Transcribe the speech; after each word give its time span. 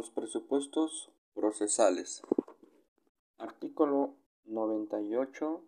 Los 0.00 0.08
presupuestos 0.08 1.10
procesales. 1.34 2.22
Artículo 3.36 4.16
98 4.46 5.62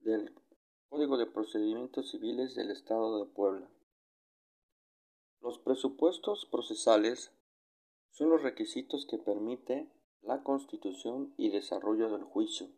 del 0.00 0.34
Código 0.88 1.18
de 1.18 1.26
Procedimientos 1.26 2.10
Civiles 2.10 2.54
del 2.54 2.70
Estado 2.70 3.22
de 3.22 3.30
Puebla. 3.30 3.68
Los 5.42 5.58
presupuestos 5.58 6.46
procesales 6.46 7.32
son 8.12 8.30
los 8.30 8.42
requisitos 8.42 9.06
que 9.06 9.18
permite 9.18 9.92
la 10.22 10.42
constitución 10.42 11.34
y 11.36 11.50
desarrollo 11.50 12.10
del 12.10 12.24
juicio, 12.24 12.70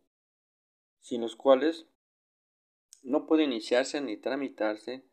sin 0.98 1.20
los 1.20 1.36
cuales 1.36 1.86
no 3.04 3.28
puede 3.28 3.44
iniciarse 3.44 4.00
ni 4.00 4.16
tramitarse 4.16 5.08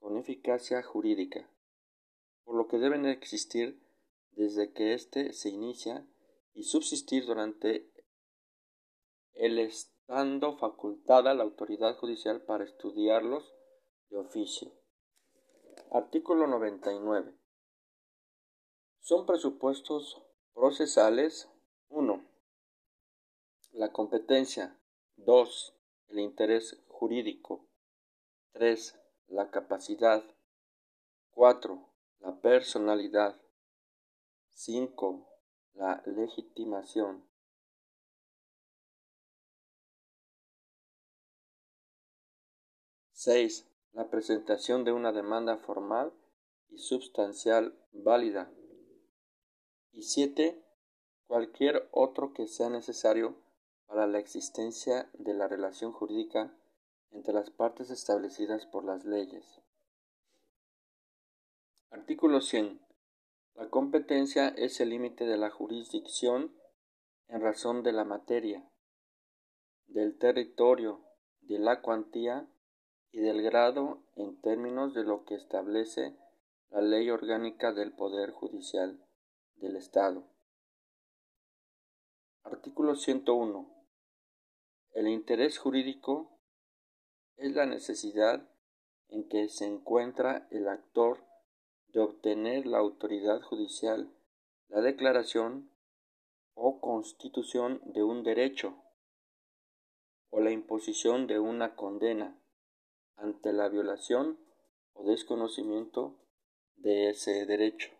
con 0.00 0.16
eficacia 0.16 0.82
jurídica, 0.82 1.48
por 2.42 2.56
lo 2.56 2.66
que 2.66 2.78
deben 2.78 3.06
existir 3.06 3.80
desde 4.40 4.72
que 4.72 4.94
éste 4.94 5.34
se 5.34 5.50
inicia 5.50 6.06
y 6.54 6.62
subsistir 6.62 7.26
durante 7.26 7.92
el 9.34 9.58
estando 9.58 10.56
facultada 10.56 11.34
la 11.34 11.42
autoridad 11.42 11.98
judicial 11.98 12.40
para 12.46 12.64
estudiarlos 12.64 13.54
de 14.08 14.16
oficio. 14.16 14.72
Artículo 15.90 16.46
99. 16.46 17.34
Son 19.00 19.26
presupuestos 19.26 20.22
procesales 20.54 21.50
1. 21.90 22.24
La 23.72 23.92
competencia 23.92 24.80
2. 25.16 25.76
El 26.08 26.20
interés 26.20 26.82
jurídico 26.88 27.68
3. 28.52 28.98
La 29.28 29.50
capacidad 29.50 30.24
4. 31.32 31.88
La 32.20 32.40
personalidad 32.40 33.39
5. 34.54 35.26
La 35.74 36.02
legitimación. 36.06 37.30
6. 43.12 43.66
La 43.92 44.08
presentación 44.08 44.84
de 44.84 44.92
una 44.92 45.12
demanda 45.12 45.58
formal 45.58 46.10
y 46.70 46.78
substancial 46.78 47.78
válida. 47.92 48.50
Y 49.92 50.04
7. 50.04 50.64
Cualquier 51.26 51.86
otro 51.92 52.32
que 52.32 52.46
sea 52.46 52.70
necesario 52.70 53.36
para 53.86 54.06
la 54.06 54.18
existencia 54.18 55.10
de 55.12 55.34
la 55.34 55.48
relación 55.48 55.92
jurídica 55.92 56.56
entre 57.10 57.34
las 57.34 57.50
partes 57.50 57.90
establecidas 57.90 58.64
por 58.66 58.84
las 58.84 59.04
leyes. 59.04 59.60
Artículo 61.90 62.40
100. 62.40 62.89
La 63.60 63.68
competencia 63.68 64.48
es 64.48 64.80
el 64.80 64.88
límite 64.88 65.26
de 65.26 65.36
la 65.36 65.50
jurisdicción 65.50 66.56
en 67.28 67.42
razón 67.42 67.82
de 67.82 67.92
la 67.92 68.06
materia, 68.06 68.66
del 69.86 70.16
territorio, 70.16 71.04
de 71.42 71.58
la 71.58 71.82
cuantía 71.82 72.48
y 73.12 73.20
del 73.20 73.42
grado 73.42 74.02
en 74.16 74.40
términos 74.40 74.94
de 74.94 75.04
lo 75.04 75.26
que 75.26 75.34
establece 75.34 76.16
la 76.70 76.80
ley 76.80 77.10
orgánica 77.10 77.74
del 77.74 77.92
Poder 77.92 78.30
Judicial 78.30 79.06
del 79.56 79.76
Estado. 79.76 80.24
Artículo 82.44 82.96
101. 82.96 83.70
El 84.92 85.06
interés 85.06 85.58
jurídico 85.58 86.40
es 87.36 87.54
la 87.54 87.66
necesidad 87.66 88.42
en 89.08 89.28
que 89.28 89.50
se 89.50 89.66
encuentra 89.66 90.48
el 90.50 90.66
actor 90.66 91.29
de 91.92 92.00
obtener 92.00 92.66
la 92.66 92.78
autoridad 92.78 93.42
judicial 93.42 94.10
la 94.70 94.80
declaración 94.80 95.68
o 96.54 96.80
constitución 96.80 97.80
de 97.86 98.04
un 98.04 98.22
derecho 98.22 98.76
o 100.30 100.40
la 100.40 100.52
imposición 100.52 101.26
de 101.26 101.40
una 101.40 101.74
condena 101.74 102.40
ante 103.16 103.52
la 103.52 103.68
violación 103.68 104.38
o 104.92 105.02
desconocimiento 105.04 106.16
de 106.76 107.10
ese 107.10 107.46
derecho. 107.46 107.90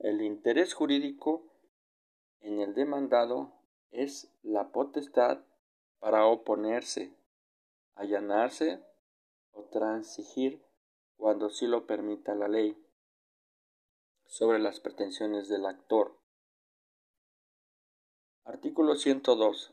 El 0.00 0.22
interés 0.22 0.74
jurídico 0.74 1.44
en 2.40 2.60
el 2.60 2.74
demandado 2.74 3.52
es 3.92 4.28
la 4.42 4.72
potestad 4.72 5.38
para 6.00 6.26
oponerse, 6.26 7.14
allanarse 7.94 8.82
o 9.52 9.62
transigir 9.66 10.64
cuando 11.16 11.48
sí 11.48 11.68
lo 11.68 11.86
permita 11.86 12.34
la 12.34 12.48
ley 12.48 12.76
sobre 14.28 14.58
las 14.58 14.78
pretensiones 14.78 15.48
del 15.48 15.64
actor. 15.66 16.16
Artículo 18.44 18.94
102. 18.94 19.72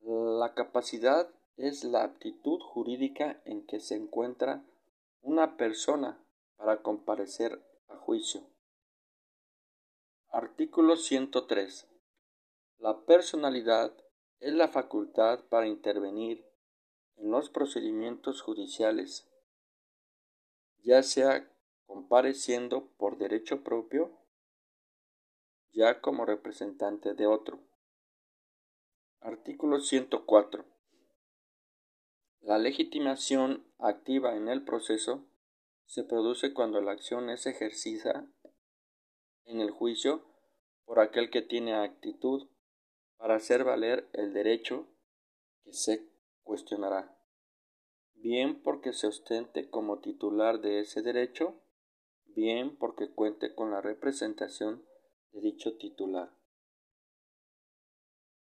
La 0.00 0.54
capacidad 0.54 1.30
es 1.56 1.84
la 1.84 2.02
aptitud 2.02 2.60
jurídica 2.60 3.40
en 3.44 3.64
que 3.64 3.80
se 3.80 3.94
encuentra 3.94 4.64
una 5.22 5.56
persona 5.56 6.20
para 6.56 6.82
comparecer 6.82 7.64
a 7.88 7.96
juicio. 7.96 8.42
Artículo 10.30 10.96
103. 10.96 11.88
La 12.78 13.00
personalidad 13.06 13.92
es 14.40 14.52
la 14.52 14.68
facultad 14.68 15.44
para 15.48 15.68
intervenir 15.68 16.44
en 17.16 17.30
los 17.30 17.50
procedimientos 17.50 18.42
judiciales, 18.42 19.28
ya 20.82 21.02
sea 21.02 21.48
compareciendo 21.88 22.92
por 22.98 23.16
derecho 23.16 23.64
propio, 23.64 24.12
ya 25.72 26.02
como 26.02 26.26
representante 26.26 27.14
de 27.14 27.26
otro. 27.26 27.60
Artículo 29.20 29.80
104. 29.80 30.66
La 32.40 32.58
legitimación 32.58 33.66
activa 33.78 34.36
en 34.36 34.48
el 34.48 34.64
proceso 34.64 35.24
se 35.86 36.04
produce 36.04 36.52
cuando 36.52 36.82
la 36.82 36.92
acción 36.92 37.30
es 37.30 37.46
ejercida 37.46 38.30
en 39.46 39.60
el 39.60 39.70
juicio 39.70 40.22
por 40.84 41.00
aquel 41.00 41.30
que 41.30 41.40
tiene 41.40 41.74
actitud 41.74 42.50
para 43.16 43.36
hacer 43.36 43.64
valer 43.64 44.10
el 44.12 44.34
derecho 44.34 44.86
que 45.64 45.72
se 45.72 46.06
cuestionará, 46.42 47.18
bien 48.12 48.62
porque 48.62 48.92
se 48.92 49.06
ostente 49.06 49.70
como 49.70 50.00
titular 50.00 50.60
de 50.60 50.80
ese 50.80 51.00
derecho, 51.00 51.62
bien 52.38 52.76
porque 52.76 53.10
cuente 53.10 53.52
con 53.52 53.72
la 53.72 53.80
representación 53.80 54.86
de 55.32 55.40
dicho 55.40 55.76
titular. 55.76 56.30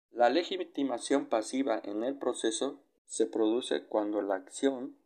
La 0.09 0.29
legitimación 0.29 1.27
pasiva 1.27 1.79
en 1.83 2.03
el 2.03 2.17
proceso 2.17 2.83
se 3.05 3.27
produce 3.27 3.85
cuando 3.85 4.23
la 4.23 4.35
acción 4.35 4.97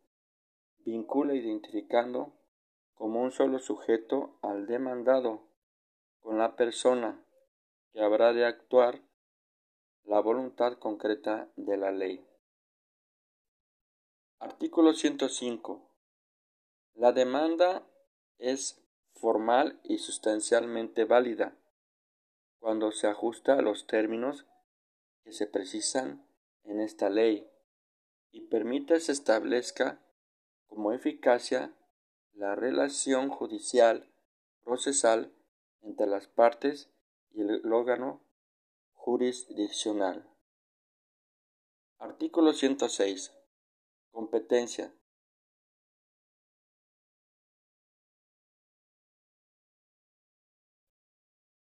vincula 0.86 1.34
identificando 1.34 2.32
como 2.94 3.20
un 3.22 3.30
solo 3.30 3.58
sujeto 3.58 4.38
al 4.40 4.66
demandado 4.66 5.42
con 6.20 6.38
la 6.38 6.56
persona 6.56 7.22
que 7.92 8.00
habrá 8.00 8.32
de 8.32 8.46
actuar 8.46 9.02
la 10.04 10.20
voluntad 10.20 10.78
concreta 10.78 11.52
de 11.56 11.76
la 11.76 11.90
ley. 11.92 12.26
Artículo 14.38 14.94
105. 14.94 15.90
La 16.94 17.12
demanda 17.12 17.86
es 18.38 18.80
formal 19.14 19.80
y 19.84 19.98
sustancialmente 19.98 21.04
válida 21.04 21.56
cuando 22.58 22.92
se 22.92 23.06
ajusta 23.06 23.54
a 23.54 23.62
los 23.62 23.86
términos 23.86 24.46
que 25.22 25.32
se 25.32 25.46
precisan 25.46 26.26
en 26.64 26.80
esta 26.80 27.10
ley 27.10 27.48
y 28.30 28.42
permite 28.42 29.00
se 29.00 29.12
establezca 29.12 30.00
como 30.66 30.92
eficacia 30.92 31.74
la 32.32 32.54
relación 32.54 33.30
judicial 33.30 34.12
procesal 34.62 35.32
entre 35.82 36.06
las 36.06 36.28
partes 36.28 36.90
y 37.30 37.40
el 37.40 37.72
órgano 37.72 38.22
jurisdiccional. 38.92 40.28
Artículo 41.98 42.52
106. 42.52 43.32
Competencia. 44.10 44.92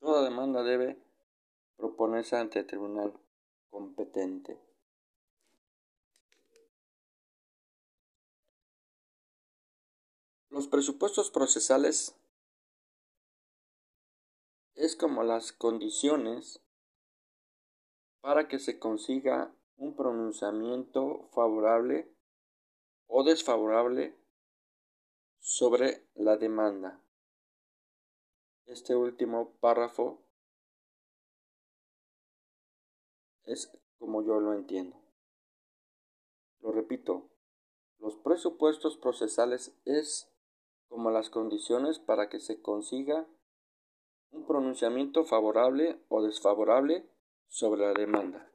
Toda 0.00 0.24
demanda 0.24 0.62
debe 0.62 0.98
proponerse 1.76 2.36
ante 2.36 2.60
el 2.60 2.66
tribunal 2.66 3.12
competente. 3.68 4.58
Los 10.48 10.66
presupuestos 10.68 11.30
procesales 11.30 12.16
es 14.74 14.96
como 14.96 15.22
las 15.22 15.52
condiciones 15.52 16.62
para 18.20 18.48
que 18.48 18.58
se 18.58 18.78
consiga 18.78 19.54
un 19.76 19.94
pronunciamiento 19.94 21.28
favorable 21.34 22.10
o 23.06 23.22
desfavorable 23.22 24.16
sobre 25.38 26.06
la 26.14 26.36
demanda. 26.36 27.00
Este 28.70 28.94
último 28.94 29.56
párrafo 29.58 30.22
es 33.42 33.68
como 33.98 34.22
yo 34.22 34.38
lo 34.38 34.54
entiendo. 34.54 34.96
Lo 36.60 36.70
repito, 36.70 37.30
los 37.98 38.14
presupuestos 38.14 38.96
procesales 38.96 39.76
es 39.86 40.32
como 40.86 41.10
las 41.10 41.30
condiciones 41.30 41.98
para 41.98 42.28
que 42.28 42.38
se 42.38 42.62
consiga 42.62 43.26
un 44.30 44.46
pronunciamiento 44.46 45.24
favorable 45.24 46.00
o 46.08 46.22
desfavorable 46.22 47.10
sobre 47.48 47.80
la 47.80 47.92
demanda. 47.92 48.52